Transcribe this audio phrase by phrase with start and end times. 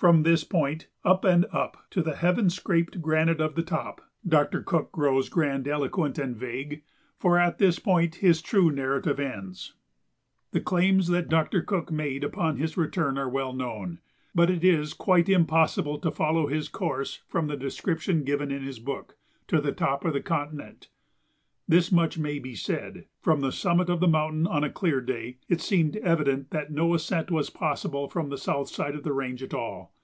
[0.00, 4.62] From this point, "up and up to the heaven scraped granite of the top," Doctor
[4.62, 6.84] Cook grows grandiloquent and vague,
[7.18, 9.74] for at this point his true narrative ends.
[9.74, 13.52] [Illustration: Approaching the range.] The claims that Doctor Cook made upon his return are well
[13.52, 13.98] known,
[14.34, 18.78] but it is quite impossible to follow his course from the description given in his
[18.78, 19.18] book,
[19.48, 20.88] "To the Top of the Continent."
[21.68, 25.38] This much may be said: from the summit of the mountain, on a clear day,
[25.48, 29.40] it seemed evident that no ascent was possible from the south side of the range
[29.40, 29.94] at all.